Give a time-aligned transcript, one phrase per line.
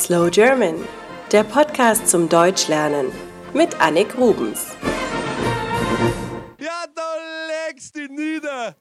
[0.00, 0.76] Slow German,
[1.30, 3.12] der Podcast zum Deutschlernen
[3.52, 4.68] mit Annik Rubens.
[6.58, 7.16] Ja, da
[7.68, 8.76] legst du nieder.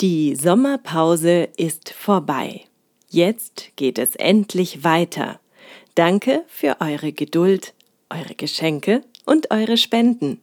[0.00, 2.60] Die Sommerpause ist vorbei.
[3.08, 5.40] Jetzt geht es endlich weiter.
[5.96, 7.74] Danke für eure Geduld,
[8.08, 10.40] eure Geschenke und eure Spenden.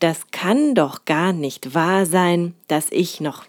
[0.00, 3.46] Das kann doch gar nicht wahr sein, dass ich noch.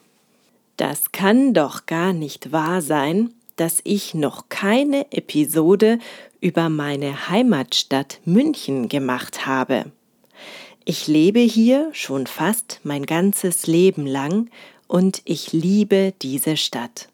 [0.78, 6.00] Das kann doch gar nicht wahr sein, dass ich noch keine Episode
[6.42, 9.86] über meine Heimatstadt München gemacht habe.
[10.86, 14.50] Ich lebe hier schon fast mein ganzes Leben lang
[14.88, 17.08] und ich liebe diese Stadt.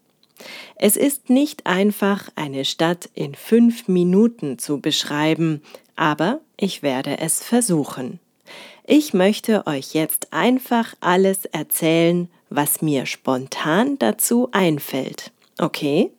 [0.75, 5.61] Es ist nicht einfach, eine Stadt in fünf Minuten zu beschreiben,
[5.95, 8.19] aber ich werde es versuchen.
[8.85, 15.31] Ich möchte euch jetzt einfach alles erzählen, was mir spontan dazu einfällt.
[15.59, 16.09] Okay?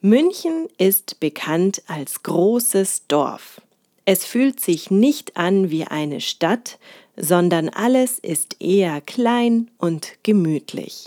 [0.00, 3.60] München ist bekannt als großes Dorf.
[4.04, 6.78] Es fühlt sich nicht an wie eine Stadt,
[7.16, 11.06] sondern alles ist eher klein und gemütlich.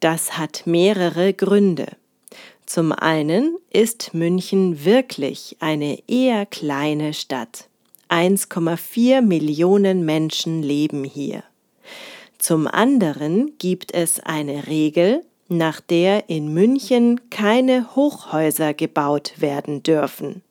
[0.00, 1.96] Das hat mehrere Gründe.
[2.66, 7.68] Zum einen ist München wirklich eine eher kleine Stadt.
[8.08, 11.42] 1,4 Millionen Menschen leben hier.
[12.38, 20.42] Zum anderen gibt es eine Regel, nach der in München keine Hochhäuser gebaut werden dürfen.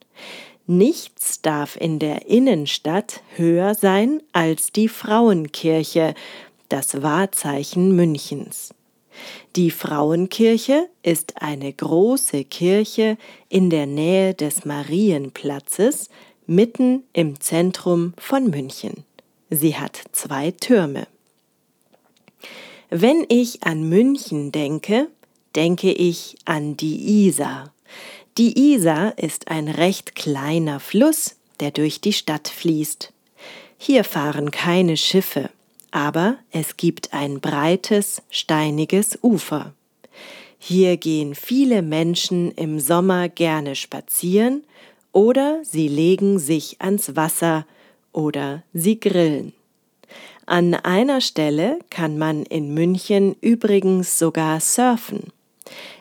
[0.66, 6.14] Nichts darf in der Innenstadt höher sein als die Frauenkirche,
[6.68, 8.74] das Wahrzeichen Münchens.
[9.56, 13.16] Die Frauenkirche ist eine große Kirche
[13.48, 16.08] in der Nähe des Marienplatzes,
[16.46, 19.04] mitten im Zentrum von München.
[19.50, 21.06] Sie hat zwei Türme.
[22.96, 25.08] Wenn ich an München denke,
[25.56, 27.74] denke ich an die Isar.
[28.38, 33.12] Die Isar ist ein recht kleiner Fluss, der durch die Stadt fließt.
[33.78, 35.50] Hier fahren keine Schiffe,
[35.90, 39.74] aber es gibt ein breites, steiniges Ufer.
[40.60, 44.62] Hier gehen viele Menschen im Sommer gerne spazieren
[45.10, 47.66] oder sie legen sich ans Wasser
[48.12, 49.52] oder sie grillen.
[50.46, 55.32] An einer Stelle kann man in München übrigens sogar surfen.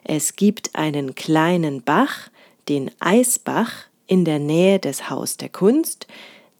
[0.03, 2.29] Es gibt einen kleinen Bach,
[2.67, 3.71] den Eisbach,
[4.05, 6.07] in der Nähe des Haus der Kunst,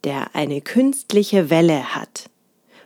[0.02, 2.30] der eine künstliche Welle hat.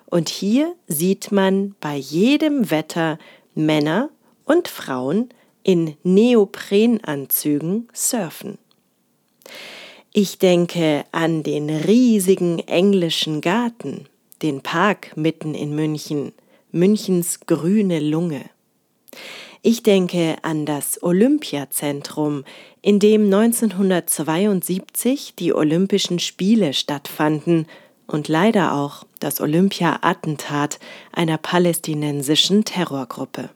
[0.06, 3.18] Und hier sieht man bei jedem Wetter
[3.54, 4.10] Männer
[4.44, 5.28] und Frauen
[5.62, 8.58] in Neoprenanzügen surfen.
[10.12, 14.06] Ich denke an den riesigen englischen Garten,
[14.42, 16.32] den Park mitten in München,
[16.70, 18.50] Münchens grüne Lunge.
[19.62, 22.44] Ich denke an das Olympiazentrum,
[22.80, 27.66] in dem 1972 die Olympischen Spiele stattfanden
[28.06, 30.78] und leider auch das Olympia-Attentat
[31.12, 33.50] einer palästinensischen Terrorgruppe.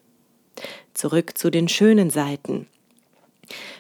[0.93, 2.67] Zurück zu den schönen Seiten.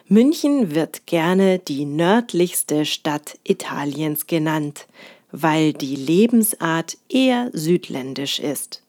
[0.06, 4.86] München wird gerne die nördlichste Stadt Italiens genannt,
[5.32, 8.82] weil die Lebensart eher südländisch ist.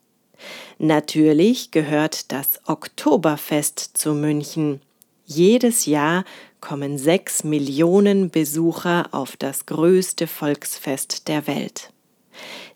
[0.77, 4.81] Natürlich gehört das Oktoberfest zu München.
[5.25, 6.25] Jedes Jahr
[6.59, 11.91] kommen sechs Millionen Besucher auf das größte Volksfest der Welt.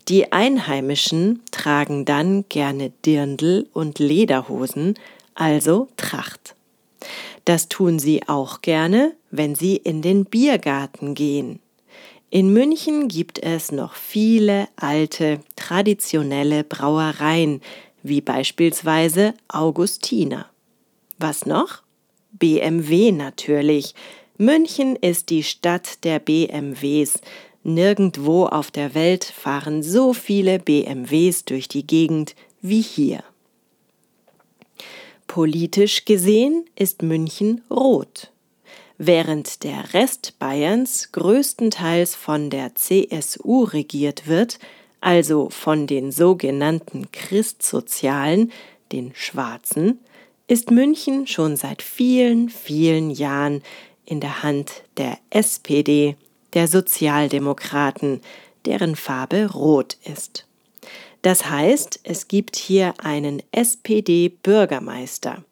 [0.07, 4.95] Die Einheimischen tragen dann gerne Dirndl und Lederhosen,
[5.35, 6.55] also Tracht.
[7.43, 11.59] Das tun sie auch gerne, wenn sie in den Biergarten gehen.
[12.29, 17.61] In München gibt es noch viele alte, traditionelle Brauereien,
[18.03, 20.47] wie beispielsweise Augustiner.
[21.19, 21.83] Was noch?
[22.33, 23.95] BMW natürlich.
[24.37, 27.21] München ist die Stadt der BMWs.
[27.63, 33.23] Nirgendwo auf der Welt fahren so viele BMWs durch die Gegend wie hier.
[35.27, 38.31] Politisch gesehen ist München rot.
[38.97, 44.57] Während der Rest Bayerns größtenteils von der CSU regiert wird,
[45.01, 48.51] also von den sogenannten Christsozialen,
[48.91, 49.99] den Schwarzen,
[50.47, 53.61] ist München schon seit vielen, vielen Jahren
[54.05, 56.15] in der Hand der SPD,
[56.53, 58.21] der Sozialdemokraten,
[58.65, 60.47] deren Farbe rot ist.
[61.21, 65.43] Das heißt, es gibt hier einen SPD-Bürgermeister.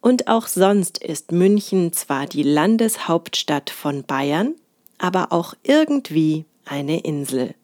[0.00, 4.54] Und auch sonst ist München zwar die Landeshauptstadt von Bayern,
[4.98, 7.54] aber auch irgendwie eine Insel.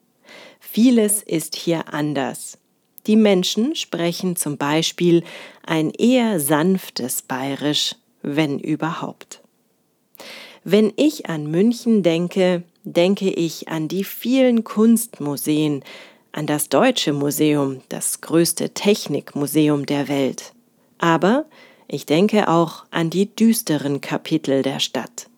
[0.61, 2.59] Vieles ist hier anders.
[3.07, 5.23] Die Menschen sprechen zum Beispiel
[5.65, 9.41] ein eher sanftes Bayerisch, wenn überhaupt.
[10.65, 15.85] Wenn ich an München denke, denke ich an die vielen Kunstmuseen,
[16.33, 20.53] an das Deutsche Museum, das größte Technikmuseum der Welt.
[20.99, 21.47] Aber
[21.89, 25.29] ich denke auch an die düsteren Kapitel der Stadt.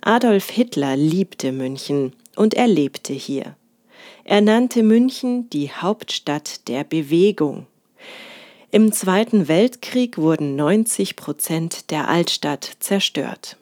[0.00, 3.56] Adolf Hitler liebte München und er lebte hier.
[4.24, 7.66] Er nannte München die Hauptstadt der Bewegung.
[8.70, 13.56] Im Zweiten Weltkrieg wurden 90 Prozent der Altstadt zerstört.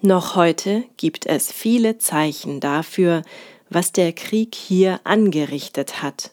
[0.00, 3.22] Noch heute gibt es viele Zeichen dafür,
[3.70, 6.30] was der Krieg hier angerichtet hat.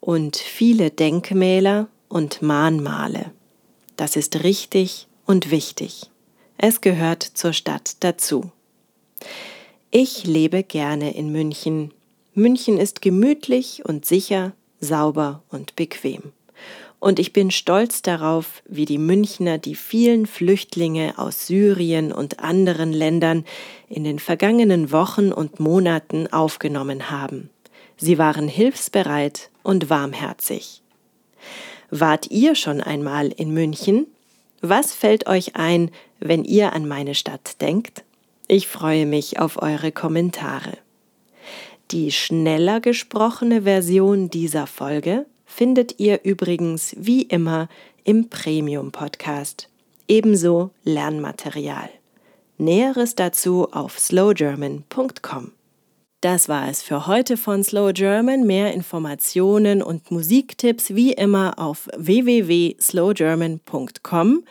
[0.00, 3.30] Und viele Denkmäler und Mahnmale.
[3.96, 6.10] Das ist richtig und wichtig.
[6.58, 8.50] Es gehört zur Stadt dazu.
[9.90, 11.92] Ich lebe gerne in München.
[12.34, 16.32] München ist gemütlich und sicher, sauber und bequem
[17.02, 22.92] und ich bin stolz darauf, wie die Münchner die vielen Flüchtlinge aus Syrien und anderen
[22.92, 23.44] Ländern
[23.88, 27.50] in den vergangenen Wochen und Monaten aufgenommen haben.
[27.96, 30.82] Sie waren hilfsbereit und warmherzig.
[31.94, 34.06] Wart ihr schon einmal in München?
[34.62, 35.90] Was fällt euch ein,
[36.20, 38.02] wenn ihr an meine Stadt denkt?
[38.48, 40.78] Ich freue mich auf eure Kommentare.
[41.90, 47.68] Die schneller gesprochene Version dieser Folge findet ihr übrigens wie immer
[48.04, 49.68] im Premium Podcast.
[50.08, 51.90] Ebenso Lernmaterial.
[52.56, 55.52] Näheres dazu auf slowgerman.com.
[56.22, 58.46] Das war es für heute von Slow German.
[58.46, 64.44] Mehr Informationen und Musiktipps wie immer auf www.slowgerman.com.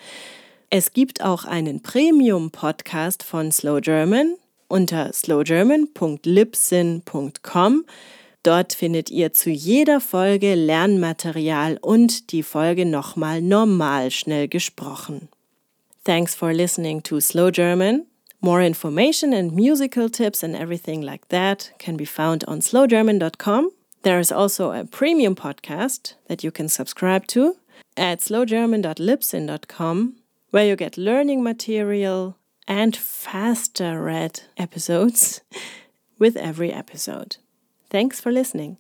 [0.70, 4.36] Es gibt auch einen Premium-Podcast von Slow German
[4.68, 7.86] unter slowgerman.libsyn.com.
[8.44, 15.30] Dort findet ihr zu jeder Folge Lernmaterial und die Folge nochmal normal schnell gesprochen.
[16.04, 18.08] Thanks for listening to Slow German.
[18.44, 23.70] More information and musical tips and everything like that can be found on slowgerman.com.
[24.02, 27.58] There is also a premium podcast that you can subscribe to
[27.96, 30.16] at slowgerman.libsyn.com,
[30.50, 32.36] where you get learning material
[32.68, 35.42] and faster read episodes
[36.18, 37.38] with every episode.
[37.92, 38.78] Thanks for listening.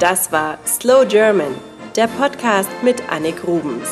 [0.00, 1.54] Das war Slow German,
[1.94, 3.88] der Podcast mit Annik Rubens.